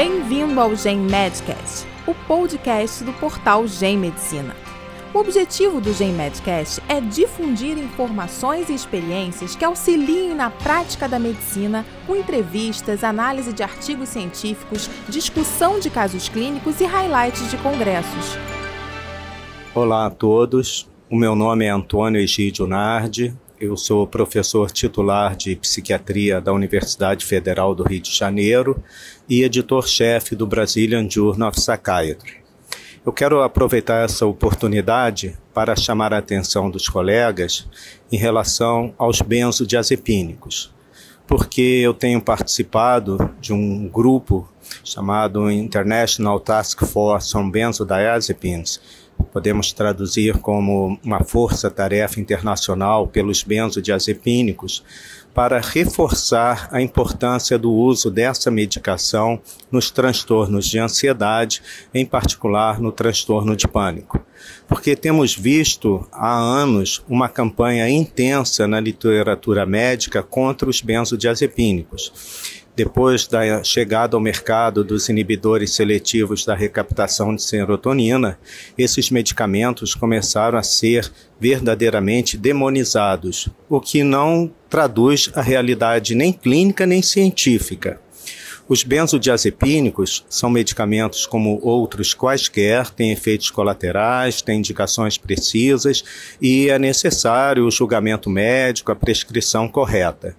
[0.00, 4.54] Bem-vindo ao Gen Medcast, o podcast do portal Gen Medicina.
[5.12, 11.18] O objetivo do Gen Medcast é difundir informações e experiências que auxiliem na prática da
[11.18, 18.38] medicina, com entrevistas, análise de artigos científicos, discussão de casos clínicos e highlights de congressos.
[19.74, 25.56] Olá a todos, o meu nome é Antônio Egídio Nardi, eu sou professor titular de
[25.56, 28.82] psiquiatria da Universidade Federal do Rio de Janeiro
[29.28, 32.38] e editor-chefe do Brazilian Journal of Psychiatry.
[33.04, 37.66] Eu quero aproveitar essa oportunidade para chamar a atenção dos colegas
[38.12, 40.72] em relação aos benzodiazepínicos,
[41.26, 44.48] porque eu tenho participado de um grupo
[44.84, 48.80] chamado International Task Force on Benzodiazepines,
[49.24, 54.82] podemos traduzir como uma força-tarefa internacional pelos benzodiazepínicos,
[55.38, 61.62] para reforçar a importância do uso dessa medicação nos transtornos de ansiedade,
[61.94, 64.20] em particular no transtorno de pânico.
[64.66, 73.26] Porque temos visto há anos uma campanha intensa na literatura médica contra os benzodiazepínicos depois
[73.26, 78.38] da chegada ao mercado dos inibidores seletivos da recaptação de serotonina,
[78.78, 86.86] esses medicamentos começaram a ser verdadeiramente demonizados, o que não traduz a realidade nem clínica
[86.86, 88.00] nem científica.
[88.68, 96.04] Os benzodiazepínicos são medicamentos como outros quaisquer, têm efeitos colaterais, têm indicações precisas
[96.40, 100.36] e é necessário o julgamento médico, a prescrição correta.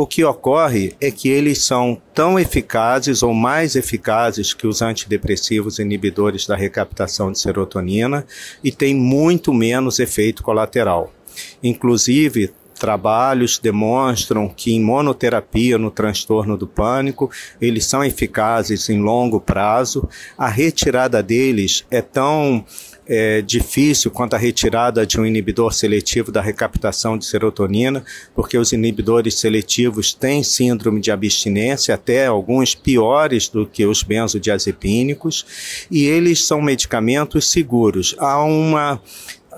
[0.00, 5.80] O que ocorre é que eles são tão eficazes ou mais eficazes que os antidepressivos
[5.80, 8.24] inibidores da recaptação de serotonina
[8.62, 11.12] e têm muito menos efeito colateral.
[11.60, 19.40] Inclusive, trabalhos demonstram que em monoterapia no transtorno do pânico, eles são eficazes em longo
[19.40, 20.08] prazo.
[20.36, 22.64] A retirada deles é tão
[23.08, 28.72] é, difícil quanto a retirada de um inibidor seletivo da recaptação de serotonina, porque os
[28.72, 36.46] inibidores seletivos têm síndrome de abstinência, até alguns piores do que os benzodiazepínicos, e eles
[36.46, 38.14] são medicamentos seguros.
[38.18, 39.00] Há uma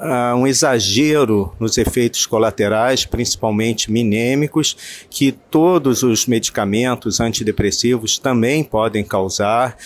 [0.01, 9.05] Uh, um exagero nos efeitos colaterais, principalmente minêmicos, que todos os medicamentos antidepressivos também podem
[9.05, 9.77] causar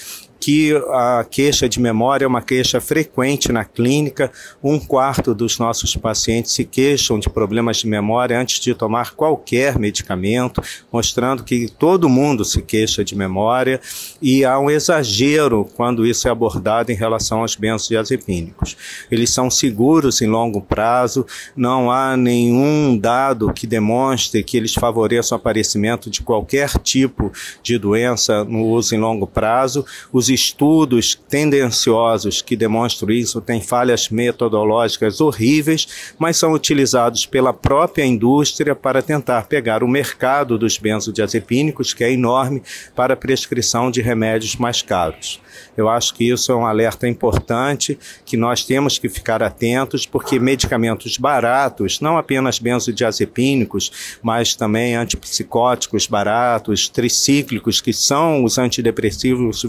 [0.44, 4.30] que a queixa de memória é uma queixa frequente na clínica.
[4.62, 9.78] Um quarto dos nossos pacientes se queixam de problemas de memória antes de tomar qualquer
[9.78, 10.62] medicamento,
[10.92, 13.80] mostrando que todo mundo se queixa de memória
[14.20, 18.76] e há um exagero quando isso é abordado em relação aos benzodiazepínicos.
[19.10, 21.24] Eles são seguros em longo prazo,
[21.56, 27.32] não há nenhum dado que demonstre que eles favoreçam o aparecimento de qualquer tipo
[27.62, 29.86] de doença no uso em longo prazo.
[30.12, 38.04] Os estudos tendenciosos que demonstram isso têm falhas metodológicas horríveis, mas são utilizados pela própria
[38.04, 42.62] indústria para tentar pegar o mercado dos benzodiazepínicos, que é enorme,
[42.94, 45.40] para prescrição de remédios mais caros.
[45.76, 50.38] Eu acho que isso é um alerta importante que nós temos que ficar atentos, porque
[50.38, 59.64] medicamentos baratos, não apenas benzodiazepínicos, mas também antipsicóticos baratos, tricíclicos, que são os antidepressivos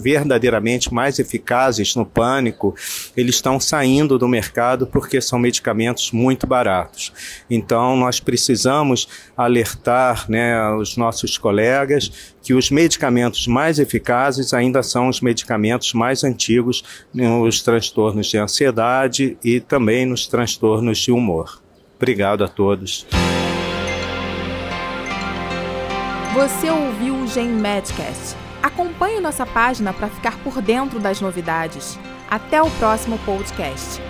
[0.46, 2.76] verdadeiramente mais eficazes no pânico,
[3.18, 7.12] eles estão saindo do mercado porque são medicamentos muito baratos.
[7.50, 15.10] Então, nós precisamos alertar né, os nossos colegas que os medicamentos mais eficazes ainda são
[15.10, 21.60] os medicamentos mais antigos nos transtornos de ansiedade e também nos transtornos de humor.
[21.96, 23.08] Obrigado a todos.
[26.36, 28.45] Você ouviu o Gen Medcast.
[28.66, 32.00] Acompanhe nossa página para ficar por dentro das novidades.
[32.28, 34.02] Até o próximo podcast.